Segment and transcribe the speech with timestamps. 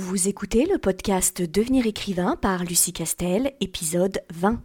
[0.00, 4.62] Vous écoutez le podcast Devenir écrivain par Lucie Castel, épisode 20.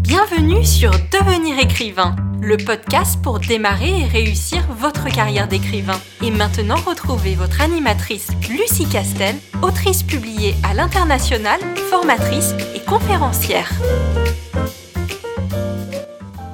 [0.00, 5.98] Bienvenue sur Devenir écrivain, le podcast pour démarrer et réussir votre carrière d'écrivain.
[6.22, 11.58] Et maintenant, retrouvez votre animatrice Lucie Castel, autrice publiée à l'international,
[11.88, 13.72] formatrice et conférencière.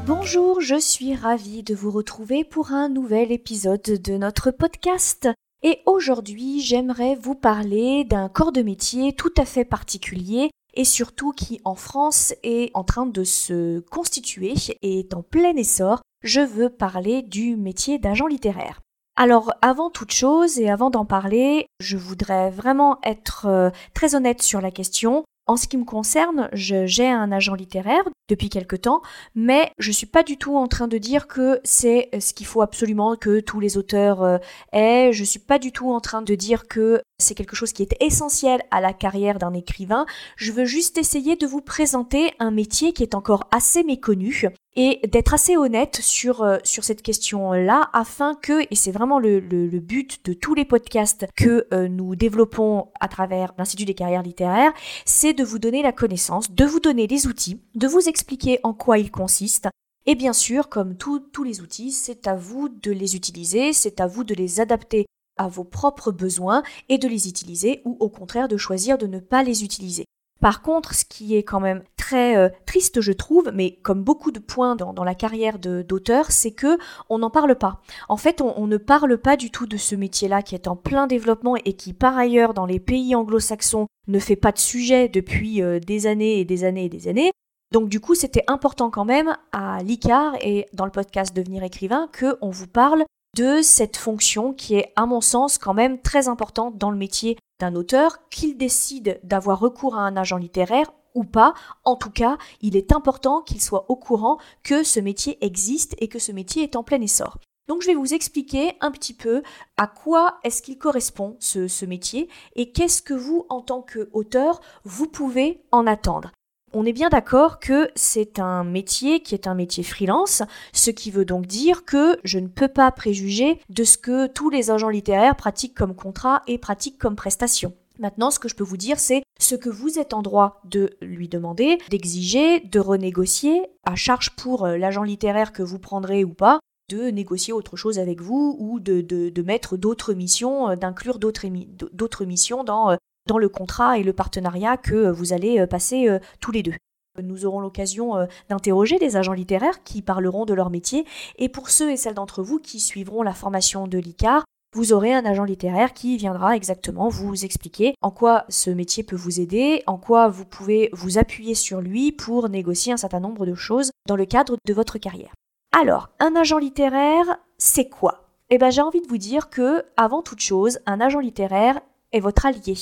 [0.07, 5.29] Bonjour, je suis ravie de vous retrouver pour un nouvel épisode de notre podcast.
[5.63, 11.33] Et aujourd'hui, j'aimerais vous parler d'un corps de métier tout à fait particulier et surtout
[11.33, 16.03] qui en France est en train de se constituer et est en plein essor.
[16.25, 18.81] Je veux parler du métier d'agent littéraire.
[19.15, 24.43] Alors avant toute chose et avant d'en parler, je voudrais vraiment être euh, très honnête
[24.43, 25.25] sur la question.
[25.53, 29.03] En ce qui me concerne, j'ai un agent littéraire depuis quelque temps,
[29.35, 32.63] mais je suis pas du tout en train de dire que c'est ce qu'il faut
[32.63, 34.39] absolument que tous les auteurs euh,
[34.73, 35.11] aient.
[35.13, 37.97] Je suis pas du tout en train de dire que c'est quelque chose qui est
[38.01, 40.07] essentiel à la carrière d'un écrivain.
[40.37, 45.01] Je veux juste essayer de vous présenter un métier qui est encore assez méconnu et
[45.07, 49.81] d'être assez honnête sur, euh, sur cette question-là afin que, et c'est vraiment le, le,
[49.81, 54.73] but de tous les podcasts que euh, nous développons à travers l'Institut des carrières littéraires,
[55.05, 58.73] c'est de vous donner la connaissance, de vous donner les outils, de vous expliquer en
[58.73, 59.69] quoi ils consistent.
[60.07, 64.07] Et bien sûr, comme tous les outils, c'est à vous de les utiliser, c'est à
[64.07, 68.49] vous de les adapter à vos propres besoins et de les utiliser ou au contraire
[68.49, 70.05] de choisir de ne pas les utiliser.
[70.43, 74.33] Par contre, ce qui est quand même très euh, triste, je trouve, mais comme beaucoup
[74.33, 77.81] de points dans, la carrière d'auteur, c'est que on n'en parle pas.
[78.09, 81.07] En fait, on, ne parle pas du tout de ce métier-là qui est en plein
[81.07, 85.63] développement et qui, par ailleurs, dans les pays anglo-saxons, ne fait pas de sujet depuis
[85.63, 87.31] euh, des années et des années et des années.
[87.71, 92.09] Donc du coup, c'était important quand même à l'ICAR et dans le podcast Devenir écrivain
[92.13, 93.05] que on vous parle
[93.37, 97.39] de cette fonction qui est, à mon sens, quand même très importante dans le métier
[97.61, 101.55] d'un auteur, qu'il décide d'avoir recours à un agent littéraire ou pas.
[101.85, 106.09] En tout cas, il est important qu'il soit au courant que ce métier existe et
[106.09, 107.39] que ce métier est en plein essor.
[107.69, 109.43] Donc je vais vous expliquer un petit peu
[109.77, 115.07] à quoi est-ce qu'il correspond ce, métier et qu'est-ce que vous, en tant qu'auteur, vous
[115.07, 116.33] pouvez en attendre
[116.73, 121.11] on est bien d'accord que c'est un métier qui est un métier freelance, ce qui
[121.11, 124.89] veut donc dire que je ne peux pas préjuger de ce que tous les agents
[124.89, 127.75] littéraires pratiquent comme contrat et pratiquent comme prestation.
[127.99, 130.91] Maintenant, ce que je peux vous dire, c'est ce que vous êtes en droit de
[131.03, 136.33] lui demander, d'exiger, de renégocier, à charge pour euh, l'agent littéraire que vous prendrez ou
[136.33, 141.19] pas, de négocier autre chose avec vous ou de, de mettre d'autres missions, euh, d'inclure
[141.19, 142.97] d'autres missions dans euh,
[143.27, 146.75] dans le contrat et le partenariat que vous allez euh, passer euh, tous les deux.
[147.23, 151.05] Nous aurons l'occasion euh, d'interroger des agents littéraires qui parleront de leur métier
[151.37, 154.45] et pour ceux et celles d'entre vous qui suivront la formation de l'ICAR,
[154.75, 159.17] vous aurez un agent littéraire qui viendra exactement vous expliquer en quoi ce métier peut
[159.17, 163.45] vous aider, en quoi vous pouvez vous appuyer sur lui pour négocier un certain nombre
[163.45, 165.35] de choses dans le cadre de votre carrière.
[165.79, 168.29] Alors, un agent littéraire, c'est quoi?
[168.49, 171.81] Eh bien, j'ai envie de vous dire que, avant toute chose, un agent littéraire
[172.13, 172.77] est votre allié.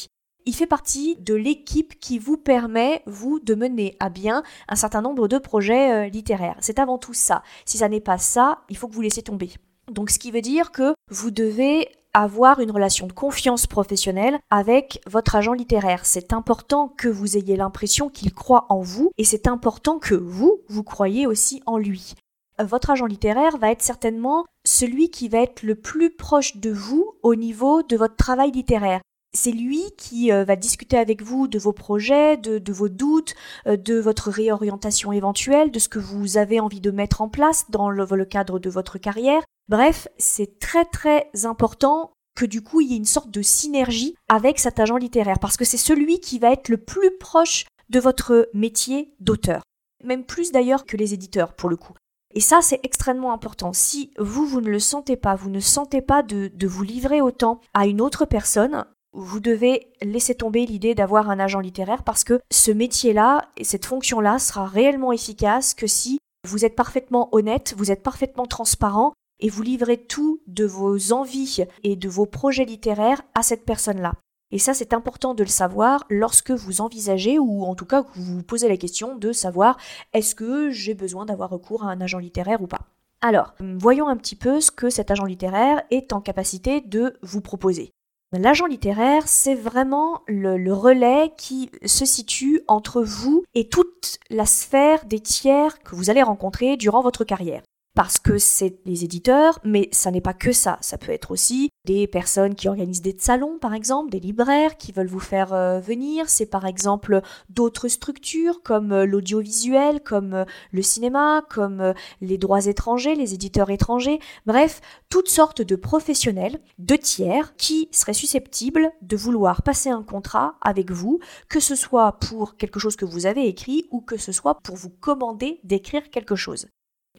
[0.46, 5.02] Il fait partie de l'équipe qui vous permet, vous, de mener à bien un certain
[5.02, 6.56] nombre de projets euh, littéraires.
[6.60, 7.42] C'est avant tout ça.
[7.64, 9.50] Si ça n'est pas ça, il faut que vous laissiez tomber.
[9.90, 15.00] Donc ce qui veut dire que vous devez avoir une relation de confiance professionnelle avec
[15.06, 16.04] votre agent littéraire.
[16.04, 20.60] C'est important que vous ayez l'impression qu'il croit en vous et c'est important que vous,
[20.68, 22.14] vous croyez aussi en lui.
[22.58, 27.14] Votre agent littéraire va être certainement celui qui va être le plus proche de vous
[27.22, 29.00] au niveau de votre travail littéraire
[29.32, 33.34] c'est lui qui euh, va discuter avec vous de vos projets, de, vos doutes,
[33.66, 37.66] euh, de votre réorientation éventuelle, de ce que vous avez envie de mettre en place
[37.70, 39.42] dans le, cadre de votre carrière.
[39.68, 44.14] Bref, c'est très très important que du coup il y ait une sorte de synergie
[44.28, 48.00] avec cet agent littéraire, parce que c'est celui qui va être le plus proche de
[48.00, 49.62] votre métier d'auteur.
[50.02, 51.94] Même plus d'ailleurs que les éditeurs pour le coup.
[52.32, 53.72] Et ça, c'est extrêmement important.
[53.72, 57.60] Si vous, vous ne le sentez pas, vous ne sentez pas de vous livrer autant
[57.74, 62.41] à une autre personne, vous devez laisser tomber l'idée d'avoir un agent littéraire parce que
[62.51, 66.18] ce métier-là et cette fonction-là sera réellement efficace que si
[66.48, 71.65] vous êtes parfaitement honnête, vous êtes parfaitement transparent et vous livrez tout de vos envies
[71.83, 74.15] et de vos projets littéraires à cette personne-là.
[74.53, 78.10] Et ça, c'est important de le savoir lorsque vous envisagez, ou en tout cas que
[78.15, 79.77] vous vous posez la question de savoir
[80.13, 82.86] est-ce que j'ai besoin d'avoir recours à un agent littéraire ou pas.
[83.21, 87.41] Alors, voyons un petit peu ce que cet agent littéraire est en capacité de vous
[87.41, 87.92] proposer.
[88.32, 95.04] L'agent littéraire, c'est vraiment le, relais qui se situe entre vous et toute la sphère
[95.04, 97.62] des tiers que vous allez rencontrer durant votre carrière.
[97.95, 100.78] Parce que c'est les éditeurs, mais ça n'est pas que ça.
[100.81, 104.92] Ça peut être aussi des personnes qui organisent des salons, par exemple, des libraires qui
[104.92, 106.28] veulent vous faire euh, venir.
[106.28, 112.66] C'est par exemple d'autres structures comme euh, l'audiovisuel, comme euh, le cinéma, comme les droits
[112.66, 114.21] étrangers, les éditeurs étrangers.
[114.47, 120.54] Bref, toutes sortes de professionnels, de tiers, qui seraient susceptibles de vouloir passer un contrat
[120.60, 124.33] avec vous, que ce soit pour quelque chose que vous avez écrit ou que ce
[124.33, 126.66] soit pour vous commander d'écrire quelque chose.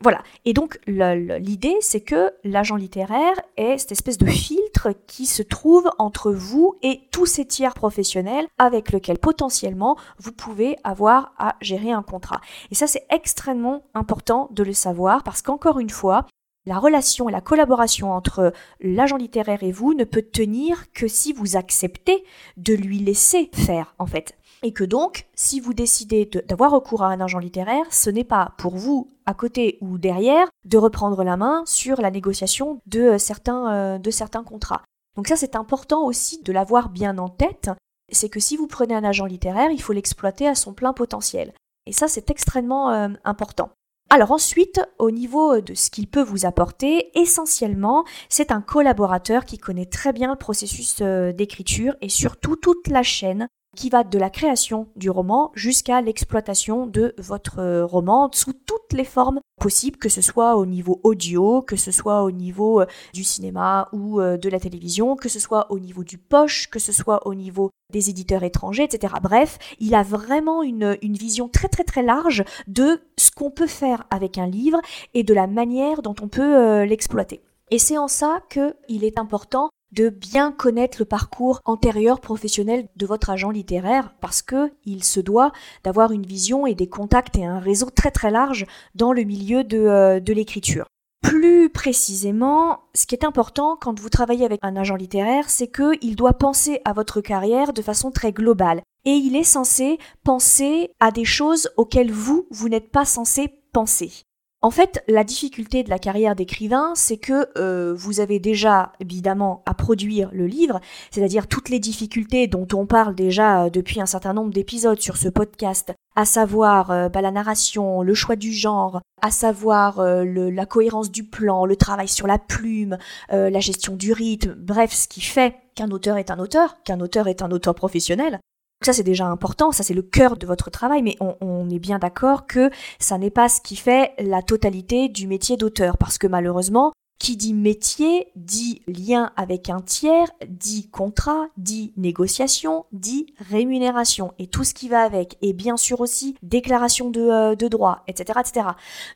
[0.01, 0.23] Voilà.
[0.45, 5.89] Et donc l'idée, c'est que l'agent littéraire est cette espèce de filtre qui se trouve
[5.99, 11.91] entre vous et tous ces tiers professionnels avec lesquels potentiellement vous pouvez avoir à gérer
[11.91, 12.41] un contrat.
[12.71, 16.25] Et ça, c'est extrêmement important de le savoir parce qu'encore une fois,
[16.65, 21.33] la relation et la collaboration entre l'agent littéraire et vous ne peut tenir que si
[21.33, 22.23] vous acceptez
[22.57, 24.35] de lui laisser faire, en fait.
[24.63, 28.53] Et que donc, si vous décidez d'avoir recours à un agent littéraire, ce n'est pas
[28.57, 33.17] pour vous, à côté ou derrière, de reprendre la main sur la négociation de euh,
[33.17, 34.83] certains, euh, de certains contrats.
[35.15, 37.71] Donc ça, c'est important aussi de l'avoir bien en tête.
[38.11, 41.53] C'est que si vous prenez un agent littéraire, il faut l'exploiter à son plein potentiel.
[41.87, 43.71] Et ça, c'est extrêmement euh, important.
[44.13, 49.57] Alors ensuite, au niveau de ce qu'il peut vous apporter, essentiellement, c'est un collaborateur qui
[49.57, 54.29] connaît très bien le processus d'écriture et surtout toute la chaîne qui va de la
[54.29, 60.09] création du roman jusqu'à l'exploitation de votre euh, roman sous toutes les formes possibles, que
[60.09, 64.37] ce soit au niveau audio, que ce soit au niveau euh, du cinéma ou euh,
[64.37, 67.69] de la télévision, que ce soit au niveau du poche, que ce soit au niveau
[67.93, 69.13] des éditeurs étrangers, etc.
[69.21, 73.67] Bref, il a vraiment une, une vision très très très large de ce qu'on peut
[73.67, 74.81] faire avec un livre
[75.13, 77.41] et de la manière dont on peut l'exploiter.
[77.69, 83.05] Et c'est en ça qu'il est important de bien connaître le parcours antérieur professionnel de
[83.05, 85.51] votre agent littéraire parce que il se doit
[85.83, 88.65] d'avoir une vision et des contacts et un réseau très très large
[88.95, 90.85] dans le milieu de, euh, de l'écriture.
[91.21, 96.15] Plus précisément, ce qui est important quand vous travaillez avec un agent littéraire, c'est qu'il
[96.15, 98.81] doit penser à votre carrière de façon très globale.
[99.05, 104.23] Et il est censé penser à des choses auxquelles vous, vous n'êtes pas censé penser.
[104.63, 109.63] En fait, la difficulté de la carrière d'écrivain, c'est que euh, vous avez déjà évidemment
[109.65, 110.79] à produire le livre,
[111.09, 115.17] c'est-à-dire toutes les difficultés dont on parle déjà euh, depuis un certain nombre d'épisodes sur
[115.17, 120.65] ce podcast, à savoir euh, bah, la narration, le choix du genre, à savoir la
[120.65, 122.97] cohérence du plan, le travail sur la plume,
[123.29, 127.27] la gestion du rythme, bref, ce qui fait qu'un auteur est un auteur, qu'un auteur
[127.27, 128.39] est un auteur professionnel,
[128.81, 131.99] ça, c'est déjà important, ça c'est le cœur de votre travail, mais on, est bien
[131.99, 132.69] d'accord que
[132.99, 136.91] ça n'est pas ce qui fait la totalité du métier d'auteur, parce que malheureusement,
[137.21, 144.47] qui dit métier dit lien avec un tiers, dit contrat, dit négociation, dit rémunération et
[144.47, 145.37] tout ce qui va avec.
[145.43, 148.69] Et bien sûr aussi déclaration de, euh, de droit, etc., etc.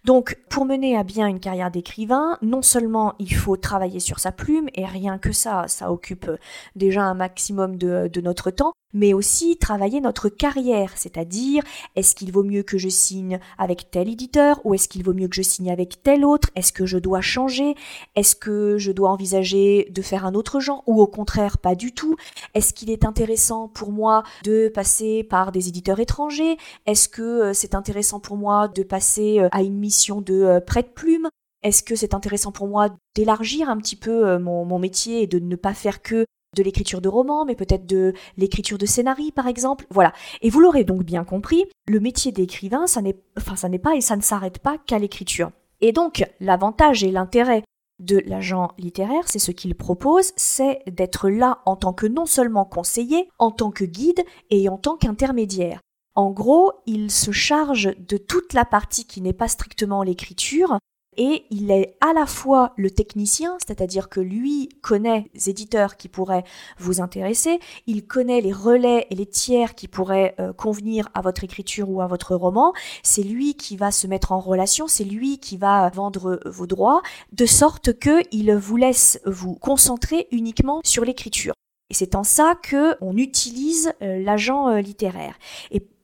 [0.04, 4.32] Donc pour mener à bien une carrière d'écrivain, non seulement il faut travailler sur sa
[4.32, 6.30] plume, et rien que ça, ça occupe
[6.76, 11.62] déjà un maximum de, de notre temps, mais aussi travailler notre carrière, c'est-à-dire
[11.96, 15.28] est-ce qu'il vaut mieux que je signe avec tel éditeur ou est-ce qu'il vaut mieux
[15.28, 17.76] que je signe avec tel autre, est-ce que je dois changer,
[18.16, 21.94] est-ce que je dois envisager de faire un autre genre ou au contraire pas du
[21.94, 22.16] tout,
[22.54, 27.54] est-ce qu'il est intéressant pour moi de passer par des éditeurs étrangers, est-ce que euh,
[27.54, 31.28] c'est intéressant pour moi de passer euh, à une mission de euh, prête-plume,
[31.64, 35.40] est-ce que c'est intéressant pour moi d'élargir un petit peu mon, mon, métier et de
[35.40, 36.26] ne pas faire que
[36.56, 39.86] de l'écriture de romans, mais peut-être de l'écriture de scénarii, par exemple.
[39.90, 40.14] Voilà.
[40.42, 43.96] Et vous l'aurez donc bien compris, le métier d'écrivain, ça n'est, enfin, ça n'est pas
[43.96, 45.52] et ça ne s'arrête pas qu'à l'écriture.
[45.82, 47.64] Et donc, l'avantage et l'intérêt
[48.00, 52.66] de l'agent littéraire, c'est ce qu'il propose, c'est d'être là en tant que non seulement
[52.66, 55.80] conseiller, en tant que guide et en tant qu'intermédiaire.
[56.16, 60.78] En gros, il se charge de toute la partie qui n'est pas strictement l'écriture,
[61.18, 66.08] et il est à la fois le technicien, c'est-à-dire que lui connaît les éditeurs qui
[66.08, 66.44] pourraient
[66.78, 71.44] vous intéresser, il connaît les relais et les tiers qui pourraient euh, convenir à votre
[71.44, 75.40] écriture ou à votre roman, c'est lui qui va se mettre en relation, c'est lui
[75.40, 81.06] qui va vendre vos droits, de sorte que il vous laisse vous concentrer uniquement sur
[81.06, 81.54] l'écriture.
[81.90, 85.36] Et c'est en ça que on utilise euh, l'agent euh, littéraire.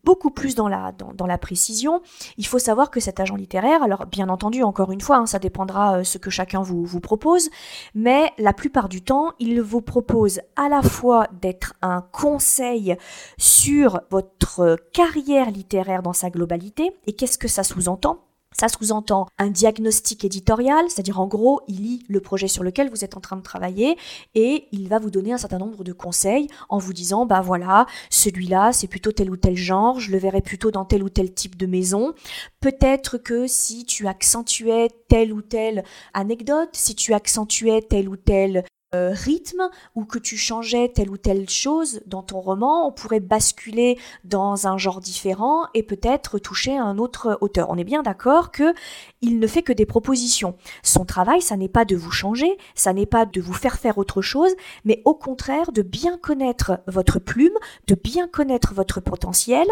[0.03, 2.01] Beaucoup plus dans la, précision.
[2.37, 5.39] Il faut savoir que cet agent littéraire, alors bien entendu, encore une fois, hein, ça
[5.39, 7.49] dépendra euh, ce que chacun vous propose,
[7.95, 12.95] mais la plupart du temps, il vous propose à la fois d'être un conseil
[13.37, 18.30] sur votre carrière littéraire dans sa globalité, et qu'est-ce que ça sous-entend?
[18.57, 23.03] Ça sous-entend un diagnostic éditorial, c'est-à-dire en gros, il lit le projet sur lequel vous
[23.03, 23.97] êtes en train de travailler
[24.35, 27.85] et il va vous donner un certain nombre de conseils en vous disant bah voilà,
[28.09, 31.33] celui-là, c'est plutôt tel ou tel genre, je le verrai plutôt dans tel ou tel
[31.33, 32.13] type de maison.
[32.59, 38.65] Peut-être que si tu accentuais telle ou telle anecdote, si tu accentuais tel ou tel
[38.93, 43.21] euh, rythme ou que tu changeais telle ou telle chose dans ton roman, on pourrait
[43.21, 47.69] basculer dans un genre différent et peut-être toucher un autre auteur.
[47.69, 48.73] On est bien d'accord que
[49.21, 50.57] il ne fait que des propositions.
[50.83, 53.97] Son travail, ça n'est pas de vous changer, ça n'est pas de vous faire faire
[53.97, 54.51] autre chose,
[54.83, 57.57] mais au contraire de bien connaître votre plume,
[57.87, 59.67] de bien connaître votre potentiel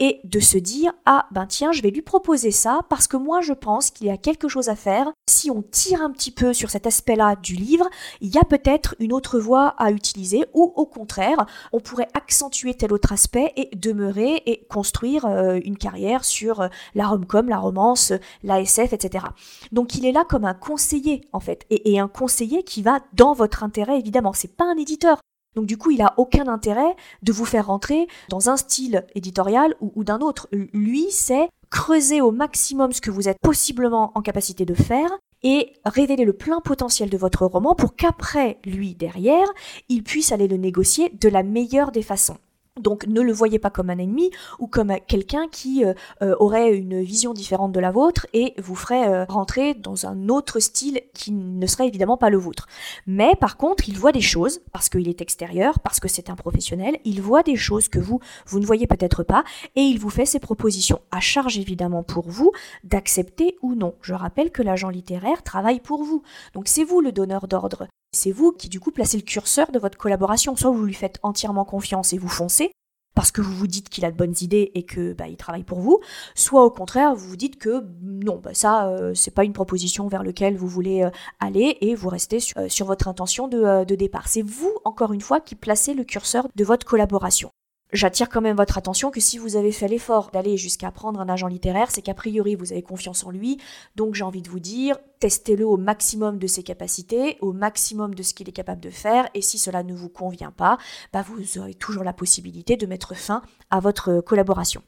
[0.00, 3.40] et de se dire ah ben tiens, je vais lui proposer ça parce que moi
[3.40, 5.12] je pense qu'il y a quelque chose à faire.
[5.28, 7.88] Si on tire un petit peu sur cet aspect-là du livre,
[8.20, 12.08] il y a peut-être être une autre voie à utiliser ou au contraire, on pourrait
[12.14, 17.48] accentuer tel autre aspect et demeurer et construire euh, une carrière sur euh, la romcom,
[17.48, 19.26] la romance, la SF, etc.
[19.72, 23.34] Donc il est là comme un conseiller en fait et, un conseiller qui va dans
[23.34, 24.32] votre intérêt évidemment.
[24.32, 25.18] C'est pas un éditeur.
[25.54, 29.76] Donc du coup, il a aucun intérêt de vous faire rentrer dans un style éditorial
[29.80, 30.48] ou, ou d'un autre.
[30.72, 35.10] Lui, c'est creuser au maximum ce que vous êtes possiblement en capacité de faire
[35.44, 39.46] et révéler le plein potentiel de votre roman pour qu'après, lui, derrière,
[39.88, 42.38] il puisse aller le négocier de la meilleure des façons.
[42.80, 46.74] Donc ne le voyez pas comme un ennemi ou comme quelqu'un qui euh, euh, aurait
[46.74, 51.00] une vision différente de la vôtre et vous ferait euh, rentrer dans un autre style
[51.14, 52.66] qui ne serait évidemment pas le vôtre.
[53.06, 56.34] Mais par contre, il voit des choses, parce qu'il est extérieur, parce que c'est un
[56.34, 59.44] professionnel, il voit des choses que vous, vous ne voyez peut-être pas
[59.76, 62.50] et il vous fait ses propositions, à charge évidemment pour vous
[62.82, 63.94] d'accepter ou non.
[64.02, 66.24] Je rappelle que l'agent littéraire travaille pour vous.
[66.54, 67.86] Donc c'est vous le donneur d'ordre.
[68.14, 70.56] C'est vous qui du coup placez le curseur de votre collaboration.
[70.56, 72.72] Soit vous lui faites entièrement confiance et vous foncez,
[73.14, 75.64] parce que vous vous dites qu'il a de bonnes idées et que bah, il travaille
[75.64, 76.00] pour vous,
[76.34, 80.08] soit au contraire vous vous dites que non, bah, ça euh, c'est pas une proposition
[80.08, 83.94] vers laquelle vous voulez euh, aller et vous restez sur, euh, votre intention de, de
[83.94, 84.28] départ.
[84.28, 87.50] C'est vous encore une fois qui placez le curseur de votre collaboration.
[87.94, 91.28] J'attire quand même votre attention que si vous avez fait l'effort d'aller jusqu'à prendre un
[91.28, 93.58] agent littéraire, c'est qu'a priori vous avez confiance en lui.
[93.94, 98.24] Donc j'ai envie de vous dire, testez-le au maximum de ses capacités, au maximum de
[98.24, 99.28] ce qu'il est capable de faire.
[99.34, 100.76] Et si cela ne vous convient pas,
[101.12, 104.82] bah vous aurez toujours la possibilité de mettre fin à votre collaboration.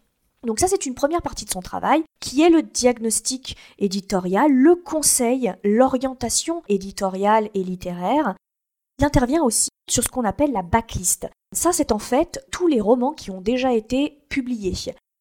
[0.44, 4.74] Donc ça, c'est une première partie de son travail, qui est le diagnostic éditorial, le
[4.74, 8.34] conseil, l'orientation éditoriale et littéraire.
[8.98, 11.28] Il intervient aussi sur ce qu'on appelle la backlist.
[11.56, 14.74] Ça, c'est en fait tous les romans qui ont déjà été publiés.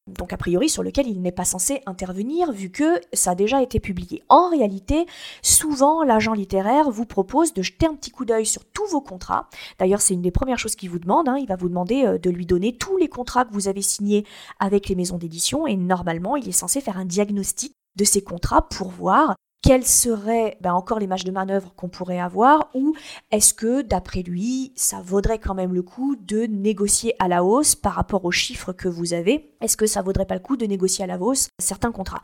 [0.05, 3.63] Donc a priori sur lequel il n'est pas censé intervenir vu que ça a déjà
[3.63, 4.21] été publié.
[4.27, 5.05] En réalité,
[5.41, 9.49] souvent l'agent littéraire vous propose de jeter un petit coup d'œil sur tous vos contrats.
[9.79, 11.29] D'ailleurs c'est une des premières choses qu'il vous demande.
[11.29, 11.37] Hein.
[11.39, 14.25] Il va vous demander euh, de lui donner tous les contrats que vous avez signés
[14.59, 18.67] avec les maisons d'édition et normalement il est censé faire un diagnostic de ces contrats
[18.67, 22.93] pour voir quelles seraient encore les marges de manœuvre qu'on pourrait avoir ou
[23.31, 27.73] est-ce que d'après lui ça vaudrait quand même le coup de négocier à la hausse
[27.73, 29.55] par rapport aux chiffres que vous avez?
[29.61, 32.21] Est-ce que ça vaudrait pas le coup de négocier à la hausse certains contrats?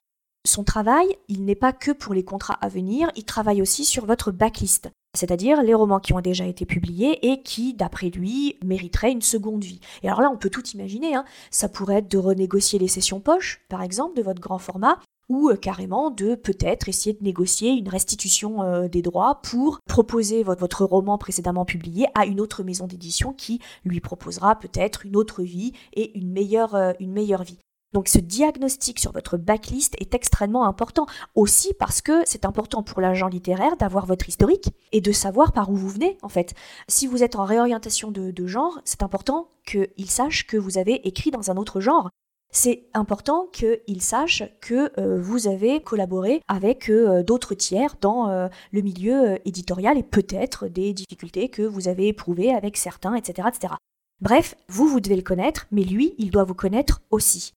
[0.48, 4.06] Son travail, il n'est pas que pour les contrats à venir, il travaille aussi sur
[4.06, 9.12] votre backlist c'est-à-dire les romans qui ont déjà été publiés et qui, d'après lui, mériteraient
[9.12, 9.82] une seconde vie.
[10.04, 11.26] Et alors là, on peut tout imaginer, hein.
[11.50, 15.00] ça pourrait être de renégocier les sessions poches, par exemple, de votre grand format,
[15.32, 20.44] ou euh, carrément de peut-être essayer de négocier une restitution euh, des droits pour proposer
[20.44, 25.42] votre, roman précédemment publié à une autre maison d'édition qui lui proposera peut-être une autre
[25.42, 27.60] vie et une meilleure, euh, une meilleure vie.
[27.94, 33.00] Donc ce diagnostic sur votre backlist est extrêmement important aussi parce que c'est important pour
[33.00, 36.54] l'agent littéraire d'avoir votre historique et de savoir par où vous venez en fait.
[36.90, 41.08] Si vous êtes en réorientation de, de genre, c'est important qu'il sache que vous avez
[41.08, 42.10] écrit dans un autre genre
[42.52, 48.50] c'est important qu'il sache que euh, vous avez collaboré avec euh, d'autres tiers dans euh,
[48.74, 53.74] le milieu éditorial et peut-être des difficultés que vous avez éprouvées avec certains, etc., etc.
[54.20, 57.54] Bref, vous, vous devez le connaître, mais lui, il doit vous connaître aussi.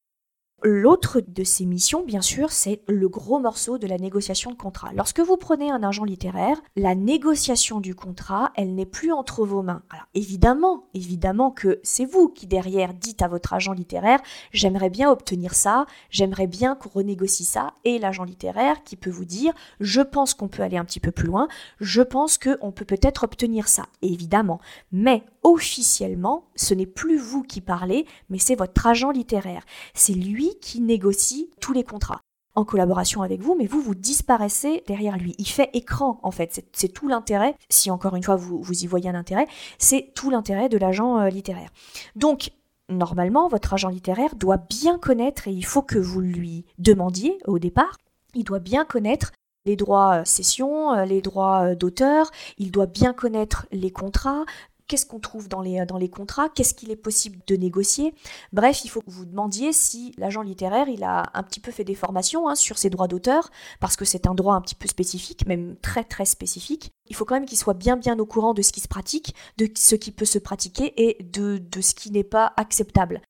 [0.67, 4.93] L'autre de ces missions, bien sûr, c'est le gros morceau de la négociation de contrat.
[4.95, 9.61] Lorsque vous prenez un agent littéraire, la négociation du contrat, elle n'est plus entre vos
[9.61, 9.83] mains.
[9.91, 14.21] Alors évidemment, évidemment que c'est vous qui derrière dites à votre agent littéraire,
[14.53, 19.27] j'aimerais bien obtenir ça, j'aimerais bien qu'on renégocie ça, et l'agent littéraire qui peut vous
[19.27, 21.47] dire, je pense qu'on peut aller un petit peu plus loin,
[21.79, 24.61] je pense qu'on peut peut-être obtenir ça, évidemment.
[24.93, 29.63] Mais officiellement, ce n'est plus vous qui parlez, mais c'est votre agent littéraire.
[29.93, 32.21] C'est lui qui négocie tous les contrats
[32.55, 35.35] en collaboration avec vous, mais vous, vous disparaissez derrière lui.
[35.39, 36.65] Il fait écran, en fait.
[36.73, 39.47] C'est tout l'intérêt, si encore une fois vous, vous y voyez un intérêt,
[39.79, 41.71] c'est tout l'intérêt de l'agent euh, littéraire.
[42.15, 42.53] Donc,
[42.89, 47.59] normalement, votre agent littéraire doit bien connaître, et il faut que vous lui demandiez au
[47.59, 47.97] départ,
[48.35, 49.33] il doit bien connaître
[49.67, 54.45] les droits cession, les droits d'auteur, il doit bien connaître les contrats,
[54.89, 58.15] qu'est-ce qu'on trouve dans les, dans les contrats, qu'est-ce qu'il est possible de négocier.
[58.53, 61.85] Bref, il faut que vous demandiez si l'agent littéraire, il a un petit peu fait
[61.85, 63.51] des formations hein, sur ses droits d'auteur,
[63.81, 66.93] parce que c'est un droit un petit peu spécifique, même très très spécifique.
[67.07, 69.35] Il faut quand même qu'il soit bien bien au courant de ce qui se pratique,
[69.59, 73.21] de ce qui peut se pratiquer et de ce qui n'est pas acceptable.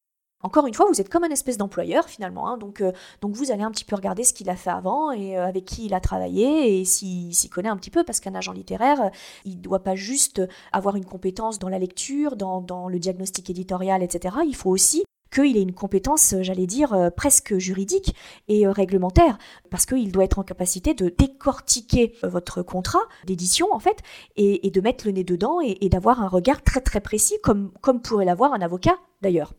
[0.45, 2.59] Encore une fois, vous êtes comme un espèce d'employeur finalement, hein.
[2.59, 5.39] donc, euh, donc vous allez un petit peu regarder ce qu'il a fait avant et
[5.39, 8.35] euh, avec qui il a travaillé et s'il s'y connaît un petit peu, parce qu'un
[8.35, 9.09] agent littéraire, euh,
[9.47, 14.03] il ne doit pas juste avoir une compétence dans la lecture, dans, le diagnostic éditorial,
[14.03, 14.37] etc.
[14.47, 18.15] Il faut aussi qu'il ait une compétence, j'allais dire, presque juridique
[18.49, 19.39] et réglementaire,
[19.71, 23.97] parce qu'il doit être en capacité de décortiquer votre contrat d'édition, en fait,
[24.37, 27.73] et, de mettre le nez dedans et, d'avoir un regard très très précis, comme
[28.03, 29.55] pourrait l'avoir un avocat d'ailleurs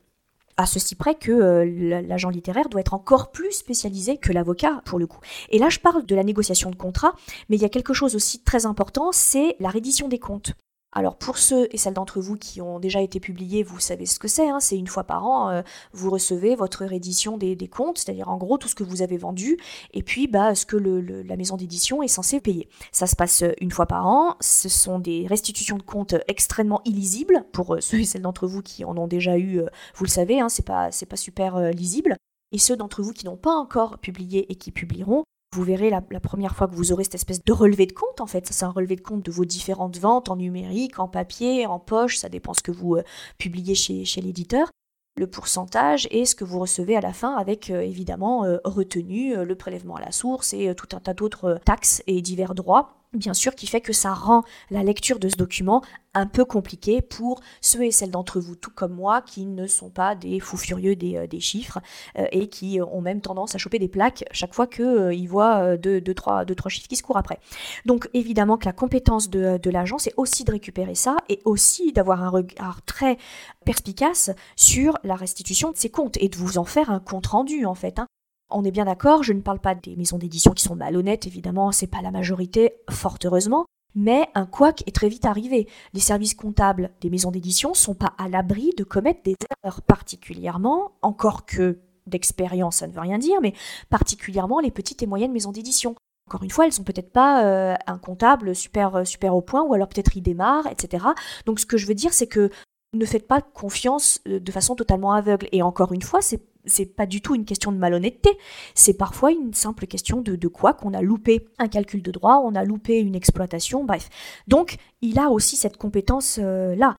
[0.58, 5.00] à ceci près que euh, l'agent littéraire doit être encore plus spécialisé que l'avocat pour
[5.00, 5.20] le coup.
[5.50, 7.14] Et là, je parle de la négociation de contrat,
[7.50, 10.54] mais il y a quelque chose aussi très important, c'est la reddition des comptes.
[10.98, 14.18] Alors pour ceux et celles d'entre vous qui ont déjà été publiés, vous savez ce
[14.18, 14.62] que c'est, hein.
[14.62, 15.62] c'est une fois par an, euh,
[15.92, 19.58] vous recevez votre réédition des, comptes, c'est-à-dire en gros tout ce que vous avez vendu,
[19.94, 22.70] et puis bah, ce que la maison d'édition est censée payer.
[22.94, 26.82] Ça se passe euh, une fois par an, ce sont des restitutions de comptes extrêmement
[26.86, 29.60] illisibles, pour euh, ceux et celles d'entre vous qui en ont déjà eu,
[29.96, 32.16] vous le savez, hein, c'est pas, pas super lisible.
[32.54, 35.26] Et ceux d'entre vous qui n'ont pas encore publié et qui publieront,
[35.56, 38.28] vous verrez la, première fois que vous aurez cette espèce de relevé de compte, en
[38.28, 41.80] fait, c'est un relevé de compte de vos différentes ventes en numérique, en papier, en
[41.80, 43.04] poche, ça dépend ce que vous euh,
[43.38, 44.70] publiez chez, chez l'éditeur.
[45.18, 49.34] Le pourcentage et ce que vous recevez à la fin avec euh, évidemment euh, retenu,
[49.34, 53.34] le prélèvement à la source et tout un tas d'autres taxes et divers droits bien
[53.34, 55.82] sûr, qui fait que ça rend la lecture de ce document
[56.16, 59.90] un peu compliqué pour ceux et celles d'entre vous, tout comme moi, qui ne sont
[59.90, 61.80] pas des fous furieux des, euh, chiffres
[62.18, 65.78] euh, et qui ont même tendance à choper des plaques chaque fois qu'ils euh, voient
[65.78, 67.40] deux, trois, trois, chiffres qui se courent après.
[67.86, 71.92] Donc évidemment que la compétence de, de l'agent, c'est aussi de récupérer ça et aussi
[71.92, 73.18] d'avoir un regard très
[73.66, 77.66] perspicace sur la restitution de ses comptes et de vous en faire un compte rendu
[77.66, 78.00] en fait.
[78.00, 78.05] Hein.
[78.50, 81.72] On est bien d'accord, je ne parle pas des maisons d'édition qui sont malhonnêtes, évidemment,
[81.72, 85.68] c'est pas la majorité, fort heureusement, mais un couac est très vite arrivé.
[85.94, 90.92] Les services comptables des maisons d'édition sont pas à l'abri de commettre des erreurs, particulièrement,
[91.02, 93.54] encore que d'expérience, ça ne veut rien dire, mais
[93.90, 95.96] particulièrement les petites et moyennes maisons d'édition.
[96.28, 99.64] Encore une fois, elles sont peut-être pas euh, un comptable super euh, super au point,
[99.64, 101.06] ou alors peut-être ils démarrent, etc.
[101.46, 102.50] Donc ce que je veux dire, c'est que
[102.94, 105.48] ne faites pas confiance euh, de façon totalement aveugle.
[105.52, 108.30] Et encore une fois, c'est c'est pas du tout une question de malhonnêteté,
[108.74, 112.42] c'est parfois une simple question de, de quoi qu'on a loupé un calcul de droit,
[112.44, 114.10] on a loupé une exploitation, bref.
[114.48, 116.96] Donc, il a aussi cette compétence-là.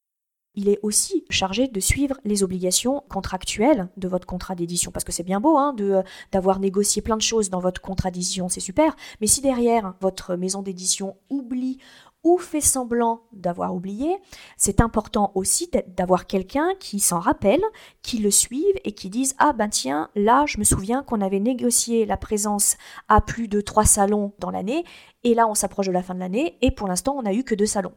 [0.56, 4.90] il est aussi chargé de suivre les obligations contractuelles de votre contrat d'édition.
[4.90, 6.02] Parce que c'est bien beau hein, de,
[6.32, 8.96] d'avoir négocié plein de choses dans votre contrat d'édition, c'est super.
[9.20, 11.78] Mais si derrière votre maison d'édition oublie
[12.26, 14.18] ou fait semblant d'avoir oublié,
[14.56, 17.62] c'est important aussi d'avoir quelqu'un qui s'en rappelle,
[18.02, 21.38] qui le suive et qui dise Ah ben tiens, là je me souviens qu'on avait
[21.38, 24.84] négocié la présence à plus de trois salons dans l'année,
[25.22, 27.44] et là on s'approche de la fin de l'année, et pour l'instant on n'a eu
[27.44, 27.94] que deux salons.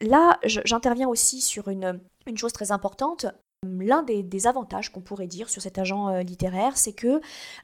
[0.00, 3.26] Là, j'interviens aussi sur une, une chose très importante,
[3.64, 7.20] L'un des, avantages qu'on pourrait dire sur cet agent euh, littéraire, c'est que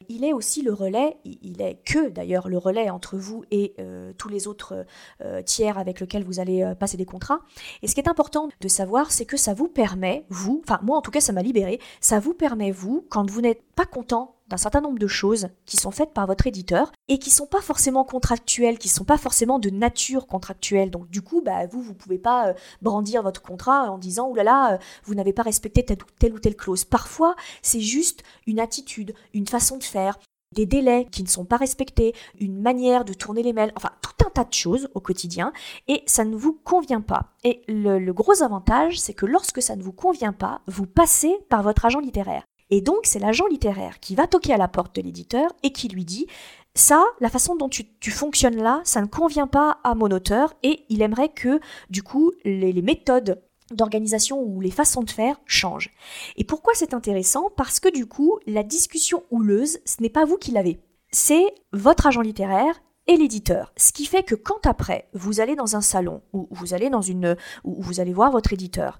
[0.09, 4.13] il est aussi le relais, il est que d'ailleurs le relais entre vous et euh,
[4.17, 4.87] tous les autres
[5.23, 7.41] euh, tiers avec lesquels vous allez passer des contrats.
[7.83, 10.97] Et ce qui est important de savoir, c'est que ça vous permet, vous, enfin moi
[10.97, 14.38] en tout cas ça m'a libéré, ça vous permet vous, quand vous n'êtes pas content
[14.49, 17.61] d'un certain nombre de choses qui sont faites par votre éditeur et qui sont pas
[17.61, 20.91] forcément contractuelles, qui sont pas forcément de nature contractuelle.
[20.91, 24.45] Donc du coup, bah, vous, vous pouvez pas euh, brandir votre contrat en disant, oulala,
[24.45, 26.85] là là, euh, vous n'avez pas respecté telle ou, telle clause.
[26.85, 30.19] Parfois, c'est juste une attitude, une façon de faire,
[30.55, 34.25] des délais qui ne sont pas respectés, une manière de tourner les mails, enfin tout
[34.27, 35.53] un tas de choses au quotidien,
[35.89, 37.35] et ça ne vous convient pas.
[37.45, 41.63] Et le gros avantage, c'est que lorsque ça ne vous convient pas, vous passez par
[41.63, 42.48] votre agent littéraire.
[42.71, 45.89] Et donc, c'est l'agent littéraire qui va toquer à la porte de l'éditeur et qui
[45.89, 46.27] lui dit
[46.75, 50.85] ça, la façon dont tu, fonctionnes là, ça ne convient pas à mon auteur et
[50.89, 55.91] il aimerait que, du coup, les, méthodes d'organisation ou les façons de faire changent.
[56.37, 57.51] Et pourquoi c'est intéressant?
[57.57, 60.79] Parce que du coup, la discussion houleuse, ce n'est pas vous qui l'avez.
[61.11, 63.73] C'est votre agent littéraire et l'éditeur.
[63.77, 67.03] Ce qui fait que quand après, vous allez dans un salon ou vous allez dans
[67.03, 68.99] une ou vous allez voir votre éditeur,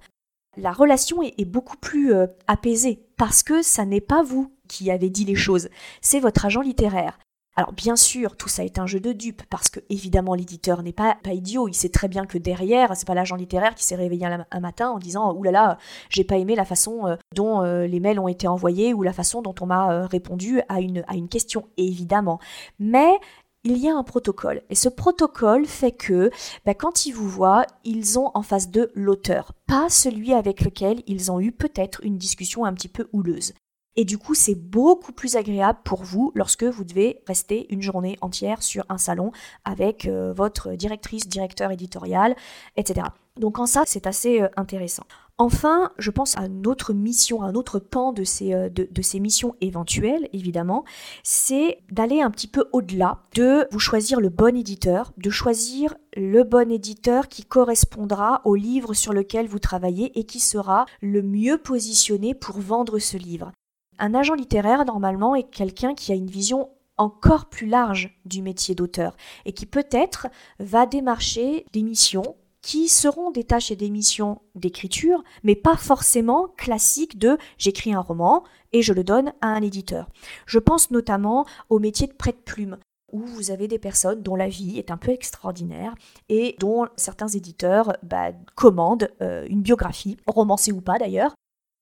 [0.61, 5.09] la relation est, beaucoup plus euh, apaisée parce que ça n'est pas vous qui avez
[5.09, 5.69] dit les choses,
[6.01, 7.17] c'est votre agent littéraire.
[7.55, 10.93] Alors bien sûr, tout ça est un jeu de dupes parce que évidemment l'éditeur n'est
[10.93, 14.25] pas, idiot, il sait très bien que derrière, c'est pas l'agent littéraire qui s'est réveillé
[14.25, 15.77] un, matin en disant "Ouh là là,
[16.09, 19.11] j'ai pas aimé la façon euh, dont euh, les mails ont été envoyés ou la
[19.11, 22.39] façon dont on m'a répondu à une, à une question évidemment."
[22.79, 23.19] Mais
[23.63, 24.61] il y a un protocole.
[24.69, 26.31] Et ce protocole fait que
[26.65, 31.03] bah, quand ils vous voient, ils ont en face de l'auteur, pas celui avec lequel
[31.07, 33.53] ils ont eu peut-être une discussion un petit peu houleuse.
[33.95, 38.17] Et du coup, c'est beaucoup plus agréable pour vous lorsque vous devez rester une journée
[38.21, 39.31] entière sur un salon
[39.65, 42.35] avec euh, votre directrice, directeur éditorial,
[42.77, 43.07] etc.
[43.37, 45.03] Donc en ça, c'est assez euh, intéressant.
[45.41, 49.21] Enfin, je pense à une autre mission, un autre pan de ces, euh, de ces
[49.21, 50.83] missions éventuelles, évidemment,
[51.23, 56.43] c'est d'aller un petit peu au-delà, de vous choisir le bon éditeur, de choisir le
[56.43, 61.57] bon éditeur qui correspondra au livre sur lequel vous travaillez et qui sera le mieux
[61.57, 63.53] positionné pour vendre ce livre.
[63.97, 68.75] Un agent littéraire, normalement, est quelqu'un qui a une vision encore plus large du métier
[68.75, 70.27] d'auteur et qui peut-être
[70.59, 76.47] va démarcher des missions qui seront des tâches et des missions d'écriture, mais pas forcément
[76.57, 78.43] classiques de j'écris un roman
[78.73, 80.09] et je le donne à un éditeur.
[80.45, 82.77] Je pense notamment au métier de prête-plume
[83.11, 85.95] où vous avez des personnes dont la vie est un peu extraordinaire
[86.27, 91.33] et dont certains éditeurs bah, commandent euh, une biographie, romancée ou pas d'ailleurs,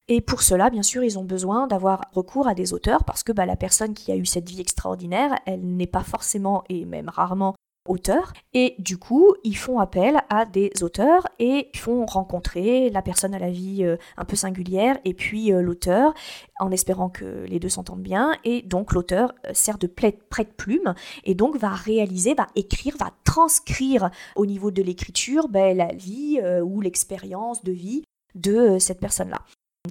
[0.09, 3.33] et pour cela, bien sûr, ils ont besoin d'avoir recours à des auteurs parce que
[3.33, 7.09] bah, la personne qui a eu cette vie extraordinaire, elle n'est pas forcément et même
[7.09, 7.55] rarement
[7.87, 8.33] auteur.
[8.53, 13.39] Et du coup, ils font appel à des auteurs et font rencontrer la personne à
[13.39, 16.13] la vie euh, un peu singulière et puis euh, l'auteur
[16.59, 18.33] en espérant que les deux s'entendent bien.
[18.43, 24.09] Et donc l'auteur euh, sert de prête-plume et donc va réaliser, va écrire, va transcrire
[24.35, 28.03] au niveau de l'écriture ben, la vie ou l'expérience de vie
[28.35, 29.41] de cette personne-là.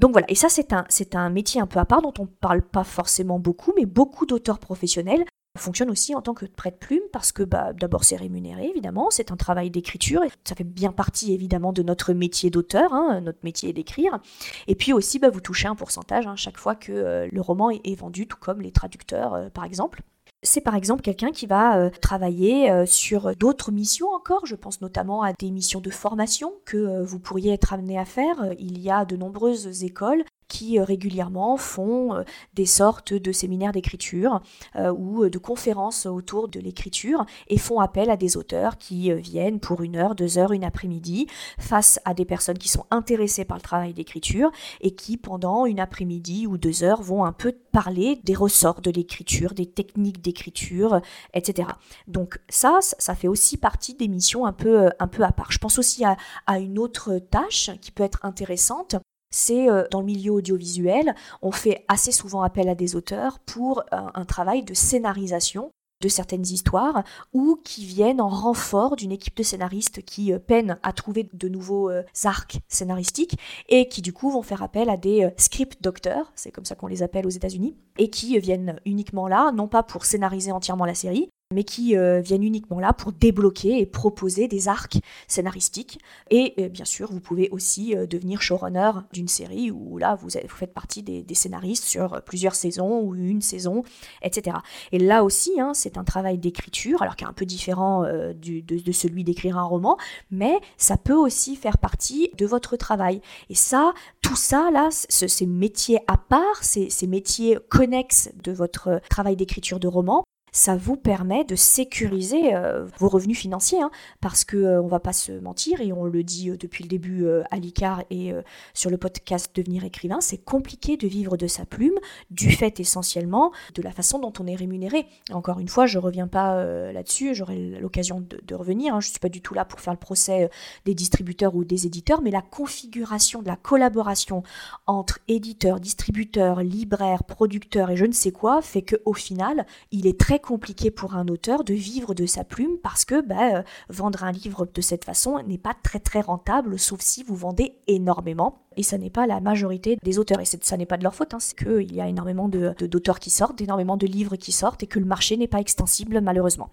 [0.01, 2.25] Donc voilà, et ça c'est un, c'est un métier un peu à part dont on
[2.25, 5.25] ne parle pas forcément beaucoup, mais beaucoup d'auteurs professionnels
[5.57, 9.37] fonctionnent aussi en tant que prête-plume parce que bah, d'abord c'est rémunéré évidemment, c'est un
[9.37, 13.73] travail d'écriture et ça fait bien partie évidemment de notre métier d'auteur, hein, notre métier
[13.73, 14.19] d'écrire.
[14.67, 17.71] Et puis aussi bah, vous touchez un pourcentage hein, chaque fois que euh, le roman
[17.71, 20.03] est, vendu, tout comme les traducteurs euh, par exemple
[20.43, 24.47] c'est par exemple quelqu'un qui va euh, travailler sur d'autres missions encore.
[24.47, 28.37] Je pense notamment à des missions de formation que vous pourriez être amené à faire.
[28.59, 34.41] Il y a de nombreuses écoles qui régulièrement font des sortes de séminaires d'écriture
[34.77, 39.83] ou de conférences autour de l'écriture et font appel à des auteurs qui viennent pour
[39.83, 41.27] une heure, deux heures, une après-midi
[41.59, 45.81] face à des personnes qui sont intéressées par le travail d'écriture et qui pendant une
[45.81, 51.01] après-midi ou deux heures vont un peu parler des ressorts de l'écriture, des techniques d'écriture,
[51.35, 51.69] etc.
[52.09, 55.53] Donc ça, ça fait aussi partie des missions un peu, un peu à part.
[55.53, 56.17] Je pense aussi à,
[56.59, 58.97] une autre tâche qui peut être intéressante,
[59.37, 63.85] c'est euh, dans le milieu audiovisuel, on fait assez souvent appel à des auteurs pour
[63.93, 65.71] un travail de scénarisation
[66.03, 70.79] de certaines histoires ou qui viennent en renfort d'une équipe de scénaristes qui euh, peinent
[70.83, 74.97] à trouver de nouveaux euh, arcs scénaristiques et qui du coup vont faire appel à
[74.97, 78.79] des euh, script docteurs, c'est comme ça qu'on les appelle aux États-Unis, et qui viennent
[78.85, 82.93] uniquement là, non pas pour scénariser entièrement la série, mais qui euh, viennent uniquement là
[82.93, 86.01] pour débloquer et proposer des arcs scénaristiques.
[86.29, 90.29] Et euh, bien sûr, vous pouvez aussi euh, devenir showrunner d'une série où là, vous,
[90.29, 93.85] faites partie des, scénaristes sur plusieurs saisons ou une saison,
[94.23, 94.57] etc.
[94.91, 98.93] Et là aussi, hein, c'est un travail d'écriture, alors qui est un peu différent de,
[98.93, 99.99] celui d'écrire un roman,
[100.33, 103.21] mais ça peut aussi faire partie de votre travail.
[103.51, 109.37] Et ça, tout ça, là, ces métiers à part, ces métiers connexes de votre travail
[109.37, 110.25] d'écriture de roman,
[110.57, 113.91] ça vous permet de sécuriser euh, vos revenus financiers, hein,
[114.23, 116.89] parce que euh, on va pas se mentir et on le dit euh, depuis le
[116.89, 118.33] début à l'ICAR et
[118.73, 121.99] sur le podcast Devenir écrivain, c'est compliqué de vivre de sa plume,
[122.31, 125.07] du fait essentiellement de la façon dont on est rémunéré.
[125.31, 128.95] Encore une fois, je reviens pas là-dessus, j'aurai l'occasion de, revenir.
[128.95, 130.49] Hein, je suis pas du tout là pour faire le procès
[130.85, 134.43] des distributeurs ou des éditeurs, mais la configuration de la collaboration
[134.87, 140.07] entre éditeurs, distributeurs, libraires, producteurs et je ne sais quoi fait que au final, il
[140.07, 143.63] est très compliqué pour un auteur de vivre de sa plume parce que bah, euh,
[143.89, 147.77] vendre un livre de cette façon n'est pas très très rentable, sauf si vous vendez
[147.89, 148.63] énormément.
[148.77, 150.41] Et ça n'est pas la majorité des auteurs.
[150.41, 151.41] Et ça n'est pas de leur faute, hein.
[151.41, 155.01] c'est qu'il y a énormément d'auteurs qui sortent, énormément de livres qui sortent et que
[155.01, 156.71] le marché n'est pas extensible malheureusement.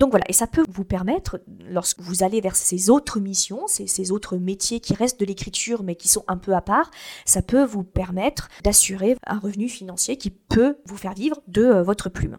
[0.00, 3.86] Donc voilà, et ça peut vous permettre, lorsque vous allez vers ces autres missions, ces,
[3.86, 6.90] ces autres métiers qui restent de l'écriture mais qui sont un peu à part,
[7.24, 11.82] ça peut vous permettre d'assurer un revenu financier qui peut vous faire vivre de euh,
[11.84, 12.36] votre plume.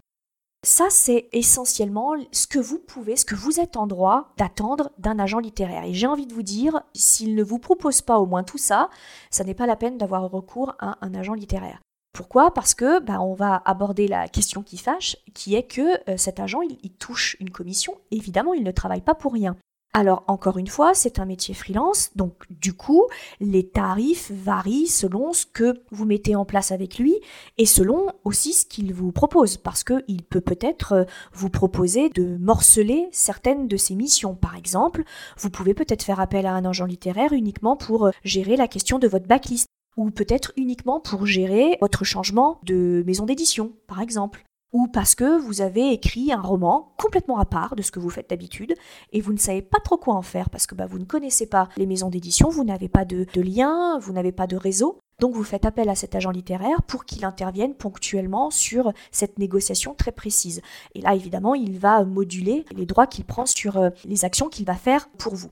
[0.66, 5.20] Ça, c'est essentiellement ce que vous pouvez, ce que vous êtes en droit d'attendre d'un
[5.20, 5.84] agent littéraire.
[5.84, 8.90] Et j'ai envie de vous dire, s'il ne vous propose pas au moins tout ça,
[9.30, 11.82] ça n'est pas la peine d'avoir recours à un agent littéraire.
[12.14, 12.54] Pourquoi?
[12.54, 16.40] Parce que bah, on va aborder la question qui fâche, qui est que euh, cet
[16.40, 17.96] agent, il, touche une commission.
[18.12, 19.58] Évidemment, il ne travaille pas pour rien.
[19.96, 23.04] Alors encore une fois, c'est un métier freelance, donc du coup,
[23.40, 27.16] les tarifs varient selon ce que vous mettez en place avec lui
[27.60, 32.38] et selon aussi ce qu'il vous propose, parce qu'il peut peut-être euh, vous proposer de
[32.38, 34.34] morceler certaines de ses missions.
[34.34, 35.04] Par exemple,
[35.38, 38.98] vous pouvez peut-être faire appel à un agent littéraire uniquement pour euh, gérer la question
[38.98, 44.44] de votre backlist ou peut-être uniquement pour gérer votre changement de maison d'édition, par exemple
[44.74, 48.10] ou parce que vous avez écrit un roman complètement à part de ce que vous
[48.10, 48.74] faites d'habitude
[49.12, 51.46] et vous ne savez pas trop quoi en faire parce que bah, vous ne connaissez
[51.46, 54.98] pas les maisons d'édition, vous n'avez pas de, lien, vous n'avez pas de réseau.
[55.20, 59.94] Donc vous faites appel à cet agent littéraire pour qu'il intervienne ponctuellement sur cette négociation
[59.94, 60.62] très précise.
[60.96, 64.66] Et là, évidemment, il va moduler les droits qu'il prend sur euh, les actions qu'il
[64.66, 65.52] va faire pour vous.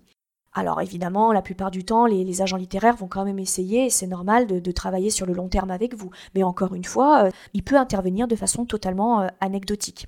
[0.54, 4.48] Alors évidemment, la plupart du temps, les, agents littéraires vont quand même essayer, c'est normal,
[4.48, 6.12] de, travailler sur le long terme avec vous.
[6.36, 10.08] Mais encore une fois, euh, il peut intervenir de façon totalement euh, anecdotique.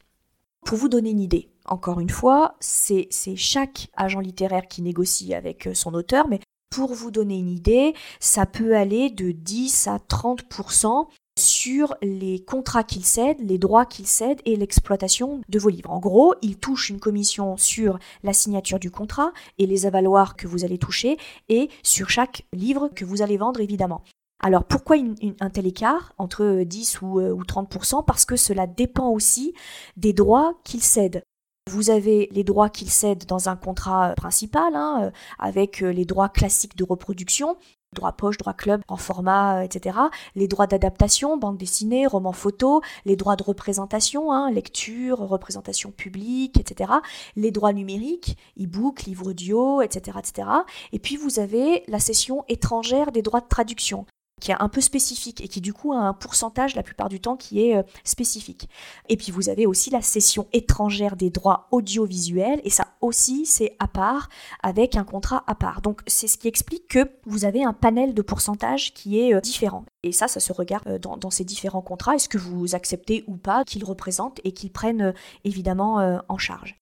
[0.66, 5.68] Pour vous donner une idée, encore une fois, c'est chaque agent littéraire qui négocie avec
[5.68, 9.98] euh, son auteur, mais pour vous donner une idée, ça peut aller de 10 à
[9.98, 15.90] 30% sur les contrats qu'il cède, les droits qu'il cède et l'exploitation de vos livres.
[15.90, 20.48] En gros, il touche une commission sur la signature du contrat et les avaloirs que
[20.48, 21.18] vous allez toucher
[21.50, 24.04] et sur chaque livre que vous allez vendre évidemment.
[24.44, 24.98] Alors pourquoi
[25.40, 29.54] un tel écart entre 10 ou, euh, ou 30% Parce que cela dépend aussi
[29.96, 31.24] des droits qu'il cède.
[31.72, 36.04] Vous avez les droits qu'il cède dans un contrat principal, hein, euh, avec euh, les
[36.04, 37.56] droits classiques de reproduction,
[37.94, 39.98] droit poche, droit club en format, euh, etc.
[40.36, 46.60] Les droits d'adaptation, bande dessinée, roman photo, les droits de représentation, hein, lecture, représentation publique,
[46.60, 46.92] etc.
[47.36, 50.48] Les droits numériques, e-book, livre audio, etc., etc.
[50.92, 54.06] Et puis vous avez la session étrangère des droits de traduction
[54.44, 57.22] qui est un peu spécifique et qui du coup a un pourcentage la plupart du
[57.22, 58.68] temps qui est euh, spécifique.
[59.08, 63.78] Et puis vous avez aussi la session étrangère des droits audiovisuels et ça aussi c'est
[63.80, 64.28] à part
[64.62, 65.82] avec un contrat à part.
[65.82, 69.40] Donc c'est ce qui explique que vous avez un panel de pourcentage qui est euh,
[69.40, 69.86] différent.
[70.04, 72.16] Et ça, ça se regarde euh, dans, ces différents contrats.
[72.16, 75.14] Est-ce que vous acceptez ou pas qu'ils représentent et qu'ils prennent
[75.46, 76.76] évidemment en charge.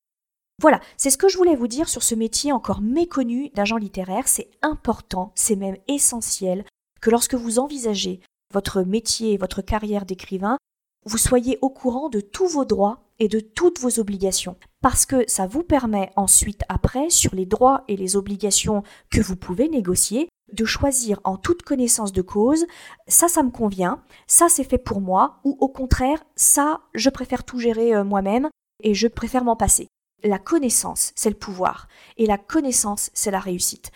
[0.59, 4.27] Voilà, c'est ce que je voulais vous dire sur ce métier encore méconnu d'agent littéraire.
[4.27, 6.65] C'est important, c'est même essentiel
[7.01, 8.21] que lorsque vous envisagez
[8.53, 10.57] votre métier, votre carrière d'écrivain,
[11.05, 14.55] vous soyez au courant de tous vos droits et de toutes vos obligations.
[14.81, 19.35] Parce que ça vous permet ensuite, après, sur les droits et les obligations que vous
[19.35, 22.65] pouvez négocier, de choisir en toute connaissance de cause,
[23.07, 27.43] ça, ça me convient, ça, c'est fait pour moi, ou au contraire, ça, je préfère
[27.43, 28.49] tout gérer euh, moi-même
[28.83, 29.87] et je préfère m'en passer.
[30.23, 31.87] La connaissance, c'est le pouvoir,
[32.17, 33.91] et la connaissance, c'est la réussite.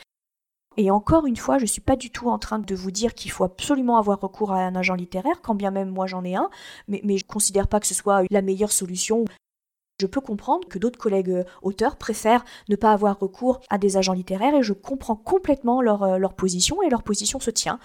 [0.78, 3.14] Et encore une fois, je ne suis pas du tout en train de vous dire
[3.14, 6.36] qu'il faut absolument avoir recours à un agent littéraire, quand bien même moi j'en ai
[6.36, 6.50] un,
[6.88, 9.26] mais, je ne considère pas que ce soit la meilleure solution.
[10.02, 13.96] Je peux comprendre que d'autres collègues euh, auteurs préfèrent ne pas avoir recours à des
[13.96, 17.80] agents littéraires et je comprends complètement euh, leur position et leur position se tient.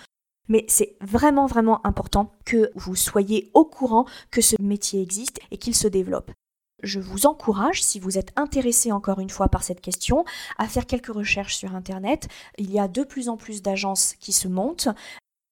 [0.49, 5.59] Mais c'est vraiment vraiment important que vous soyez au courant que ce métier existe et
[5.59, 6.33] qu'il se développe.
[6.83, 10.25] Je vous encourage, si vous êtes intéressé encore une fois par cette question,
[10.59, 12.29] à faire quelques recherches sur Internet.
[12.59, 14.89] Il y a de plus en plus d'agences qui se montent.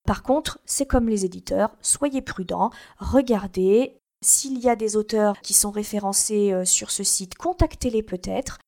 [0.06, 3.94] Par contre, c'est comme les éditeurs, soyez prudents, regardez.
[4.24, 8.58] S'il y a des auteurs qui sont référencés euh, sur ce site, contactez-les peut-être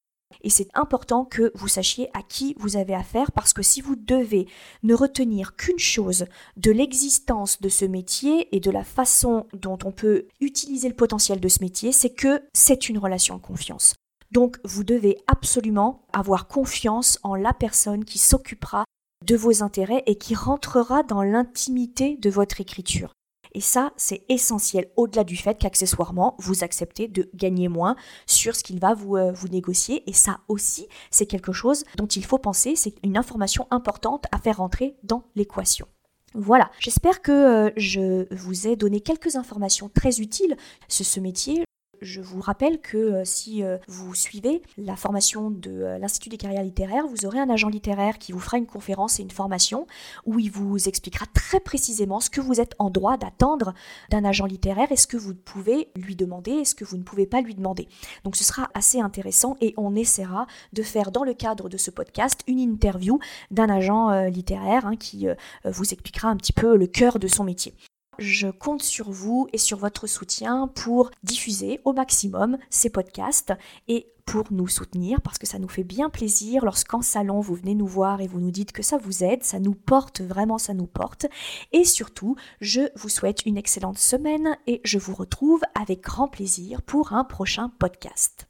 [0.43, 3.97] et c'est important que vous sachiez à qui vous avez affaire parce que si vous
[3.97, 4.47] devez
[4.83, 6.27] ne retenir qu'une chose
[6.57, 11.41] de l'existence de ce métier et de la façon dont on peut utiliser le potentiel
[11.41, 13.95] de ce métier, c'est que c'est une relation de confiance.
[14.31, 18.85] Donc vous devez absolument avoir confiance en la personne qui s'occupera
[19.27, 23.13] de vos intérêts et qui rentrera dans l'intimité de votre écriture.
[23.53, 28.63] Et ça, c'est essentiel, au-delà du fait qu'accessoirement, vous acceptez de gagner moins sur ce
[28.63, 30.09] qu'il va vous, euh, négocier.
[30.09, 34.39] Et ça aussi, c'est quelque chose dont il faut penser, c'est une information importante à
[34.39, 35.87] faire rentrer dans l'équation.
[36.35, 41.65] Voilà, j'espère que euh, je vous ai donné quelques informations très utiles sur ce métier.
[42.01, 46.39] Je vous rappelle que euh, si euh, vous suivez la formation de euh, l'Institut des
[46.39, 49.87] carrières littéraires, vous aurez un agent littéraire qui vous fera une conférence et une formation
[50.25, 53.75] où il vous expliquera très précisément ce que vous êtes en droit d'attendre
[54.09, 57.03] d'un agent littéraire et ce que vous pouvez lui demander et ce que vous ne
[57.03, 57.87] pouvez pas lui demander.
[58.25, 61.91] Donc ce sera assez intéressant et on essaiera de faire dans le cadre de ce
[61.91, 63.19] podcast une interview
[63.51, 65.27] d'un agent littéraire hein, qui
[65.65, 67.75] vous expliquera un petit peu le cœur de son métier.
[68.19, 73.53] Je compte sur vous et sur votre soutien pour diffuser au maximum ces podcasts
[73.89, 77.75] et pour nous soutenir parce que ça nous fait bien plaisir lorsqu'en salon vous venez
[77.75, 80.73] nous voir et vous nous dites que ça vous aide, ça nous porte, vraiment ça
[80.73, 81.27] nous porte.
[81.73, 86.83] Et surtout, je vous souhaite une excellente semaine et je vous retrouve avec grand plaisir
[86.83, 88.47] pour un prochain podcast.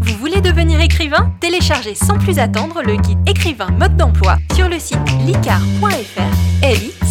[0.00, 1.32] Vous voulez devenir écrivain?
[1.40, 7.01] Téléchargez sans plus attendre le guide écrivain mode d'emploi sur le site licar.fr,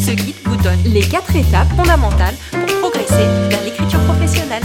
[0.00, 4.62] ce guide vous donne les quatre étapes fondamentales pour progresser vers l'écriture professionnelle.